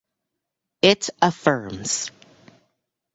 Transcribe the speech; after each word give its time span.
It 0.81 1.11
affirms. 1.21 2.09